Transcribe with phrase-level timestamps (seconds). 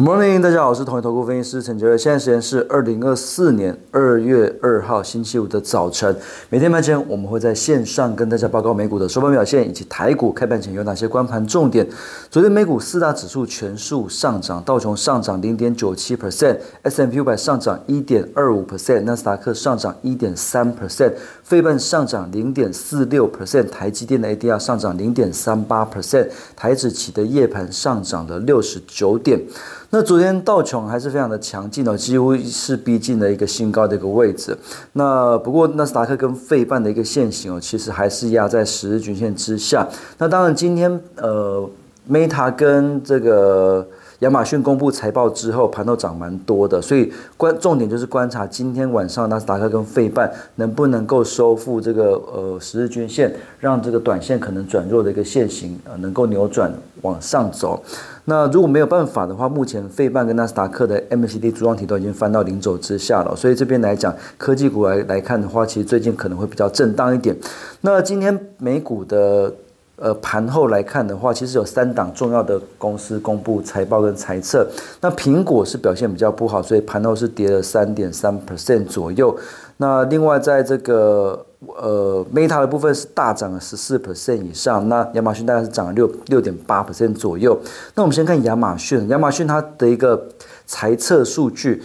[0.00, 1.98] Good morning，大家好，我是统一投顾分析师陈杰瑞。
[1.98, 6.16] 现在时间是二零二四年二月二号星期五的早晨。
[6.48, 11.86] 每天盘前我们会在线上跟大家报告美股的收盘表现，以及台股开盘前有哪些关盘重点。
[12.30, 21.12] 昨天美股四大指数全数上涨，道琼上涨零点九七 percent，S M P 五百上涨一点二五 percent，纳斯达克上涨一点三 percent，
[21.42, 29.38] 费半上涨零点四六 percent，台积电的 A D R 上涨零点三八 percent，台指期的夜盘上涨了六十九点。
[29.90, 34.56] 那昨天道琼还是非常的强劲哦，几乎是逼近了一个新高的一个位置。
[34.92, 39.86] 那不过纳斯达克跟费半的一个线型哦，其实还是压在十日均线之下。
[40.18, 41.68] 那当然今天呃
[42.10, 43.86] ，Meta 跟这个。
[44.20, 56.70] 亚马逊公布财报之后，盘都涨蛮多的，所以关重点就是观察今天晚上纳斯达克跟费半能不能够收复这个呃十日均线，让这个短线可能转弱的一个线型呃能够扭转
[57.00, 57.82] 往上走。
[58.26, 67.34] 那如果没有办法的话，目前费半跟纳斯达克的 MACD 柱状体都已经翻到零轴之下了，所以这边来讲科技股来来看的话，其实最近可能会比较震荡一点。
[67.80, 69.50] 那今天美股的。
[70.00, 74.66] 呃，盘后来看的话，其实有三档重要的公司公布财报跟财测。
[75.02, 79.38] 那苹果是表现比较不好，所以盘后是跌了三点三 percent 左右。
[79.76, 84.88] 那另外在这个呃 Meta 的部分是大涨了十四 percent 以上。
[84.88, 87.60] 那亚马逊大概是涨了六六点八 percent 左右。
[87.94, 90.28] 那我们先看亚马逊，亚马逊它的一个
[90.66, 91.82] 财测数据。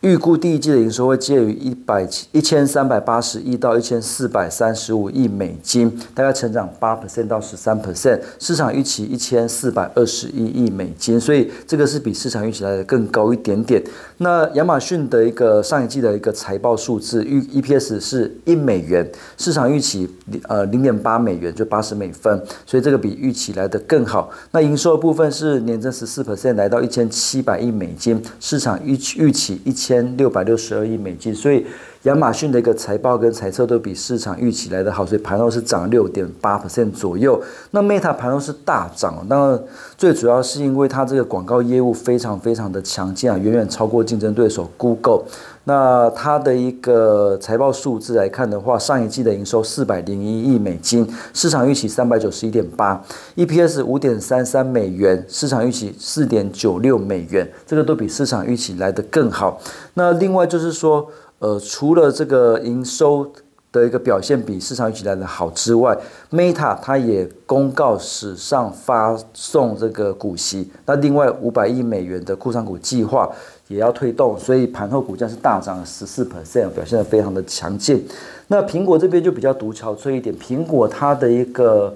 [0.00, 13.82] 预估第一季的营收会介于一百一千三百八十亿到一千四百三十五亿美金，大概成长八 percent 到十三 percent，市场预期一千四百二十一亿美金，所以这个是比市场预期来的更高一点点。
[14.18, 19.04] 那亚马逊的一个上一季的一个财报数字预 EPS 是一美元，
[19.36, 20.08] 市场预期
[20.44, 24.30] 呃零点八美元，就八十美分，所以这个比预期来的更好。
[24.52, 29.88] 那营收的部分是年增十四 percent，来到一千七百亿美金，市场预预期一千。
[29.98, 31.66] 千六百六十二亿美金，所以
[32.04, 37.42] 亚马逊的一个财报跟财测都比市场预期来的好，所以盘后是涨六点八 percent 左右。
[37.72, 39.58] 那 Meta 盘后是大涨，那
[39.96, 45.24] 最主要是因为它这个广告业务非常非常的强劲啊，远远超过竞争对手 Google。
[45.64, 53.02] 那它的一个财报数字来看的话，上一季的营收四百零一亿美金，市场预期三百九十一点八
[53.36, 59.60] ，EPS 五点三三美元，市场预期四点九六美元，这个都比市场预期来的更好。
[59.94, 61.06] 那另外就是说，
[61.38, 63.30] 呃，除了这个营收
[63.70, 65.96] 的一个表现比市场预期来的好之外
[66.30, 73.30] ，Meta 它也公告史上发送这个股息，那另外五百亿美元的库藏股计划。
[73.68, 78.02] 也要推动，所以盘后股价是大涨了十四 percent，表现的非常的强劲。
[78.46, 81.94] 那苹果这边就比较独憔悴一点，苹果它的一个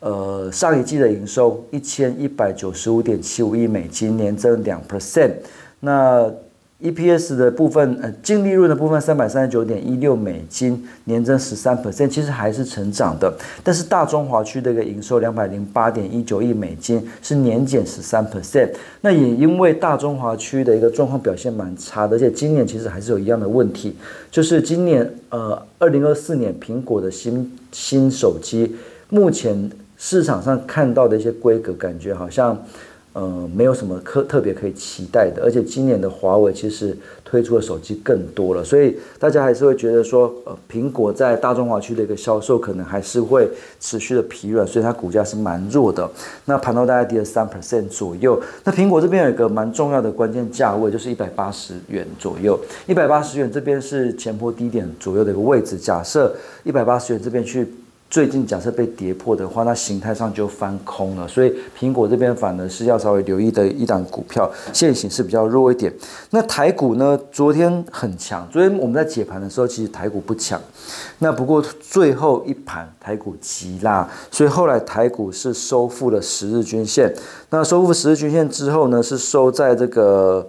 [0.00, 5.30] 呃上一季的营收一千一百九十五点七五亿美金，年增两 percent。
[5.78, 6.28] 那
[6.82, 13.32] EPS 的部分，呃，净利润的部分三百三十九点一六美金，年增十三 percent，其实还是成长的。
[13.62, 18.70] 但是大中华区的一个营收两百零八点一九亿美金，是年减十三 percent。
[19.00, 23.96] 那也因为大中华区的一个状况表现蛮差的，而且今年其实还是有一样的问题，
[24.30, 28.74] 就是今年呃二零二四年苹果的新新手机，
[29.08, 32.60] 目前市场上看到的一些规格，感觉好像。
[33.14, 43.46] 呃，没有什么特特别可以期待的，而且今年的华为其实推出的手机更多了，所以大家还是会觉得说，呃，苹果在大中华区的一个销售可能还是会
[43.78, 46.10] 持续的疲软，所以它股价是蛮弱的。
[46.46, 48.40] 那盘后大概跌了三 percent 左右。
[48.64, 52.58] 那苹果这边有一个蛮重要的关键价位，就是一百八十元左右。
[52.86, 55.76] 一百八十元这边是前坡低点左右的一个位置。
[55.76, 56.34] 假设
[56.64, 57.68] 一百八十元这边去。
[58.12, 65.90] 最近假设被跌破的话，那形态上就翻空了，所以苹果这边反而是要稍微留意的一档股票，现形是比较弱一点。
[66.28, 67.18] 那台股呢？
[67.32, 70.60] 昨天很强，昨天我们在解盘的时候，其实台股不强。
[71.20, 77.10] 那不过最后一盘台股急拉，所以后来台股是收复了十日均线。
[77.48, 80.46] 那收复十日均线之后呢，是收在这个。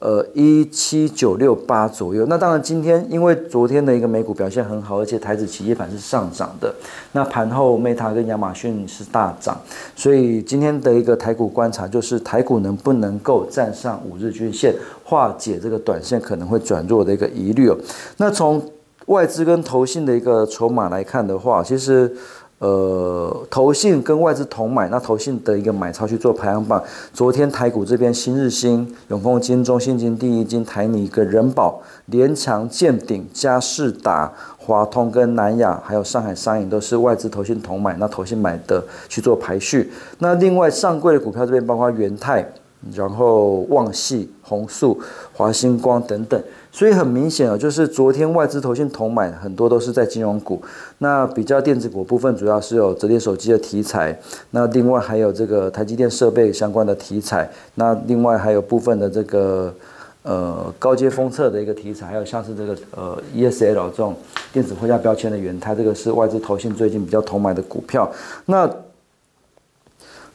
[0.00, 2.24] 呃，一七九六八左右。
[2.26, 6.72] 那当然，今天因为昨天的一个美股表现很好，而且台子企业盘是上涨的。
[7.12, 9.60] 那盘后 Meta 跟亚马逊是大涨，
[9.96, 14.72] 所以今天的一个台股观察就是台股能不能够站上五日均线，
[15.02, 17.76] 化解这个短线可能会转弱的一个疑虑哦。
[18.18, 18.62] 那从
[19.06, 22.14] 外资跟投信的一个筹码来看的话，其实。
[22.58, 26.82] 呃，投信跟外资同买，那投信的一个买超去做排行榜。
[27.12, 39.92] 昨天台股这边，新日新、永丰金、中信金、第一金、台泥跟人保、联强、建鼎、嘉士达、华通跟南亚，还有上海商银都是外资投信同买，那投信买的去做排序。
[40.18, 42.44] 那另外上柜的股票这边包括元泰、
[42.92, 44.98] 然后旺系、红素、
[45.32, 46.42] 华星光等等。
[46.70, 50.62] 所以很明显啊，就是昨天外资投信同买很多都是在金融股，
[50.98, 54.18] 那比较电子股部分主要是有折叠手机的题材，
[54.50, 59.74] 那另外还有这个台积电设备相关的题材，那另外还有部分的这个。
[60.24, 64.14] 呃，高阶封测的一个题材，还有像是这个呃 ESL 这种
[64.52, 68.10] 电子货架标签的元它这个是外资投信最近比较同买的股票。
[68.44, 68.68] 那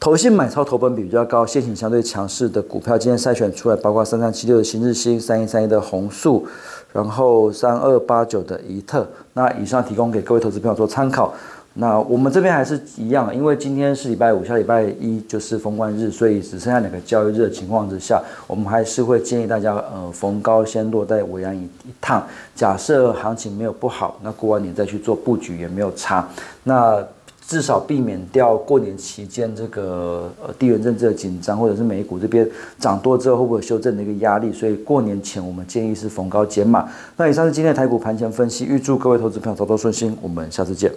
[0.00, 6.46] 投信买超投本比比较高、现行相对强势的股票，今天筛选出来，包括三三七六的新日新、三一三一的红素，
[6.90, 9.06] 然后三二八九的怡特。
[9.34, 11.34] 那以上提供给各位投资朋友做参考。
[11.74, 22.26] 那我们这边还是一样，因为今天是礼拜五，下礼拜一就是封关日，所以只剩下两个交易日的情况之下，我们还是会建议大家，呃，逢高先落袋为安一一趟。
[22.56, 26.26] 假设行情没有不好，那过完年再去做布局也没有差。
[26.64, 27.06] 那
[27.50, 32.48] 至少避免掉过年期间这个呃地缘政治的紧张，或者是美股这边
[32.78, 34.52] 涨多之后会不会修正的一个压力。
[34.52, 36.88] 所以过年前我们建议是逢高减码。
[37.16, 40.92] 那以上是今天的台股盘前分析，预祝各位投资朋友操作顺心，我们下次见。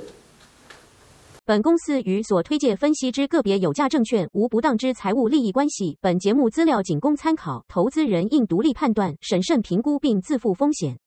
[1.44, 5.97] 本公司与所推介分析之个别有价证券无不当之财务利益关系。
[6.01, 10.99] 本节目资料仅供参考，投资人应独立判断、审慎评估并自负风险。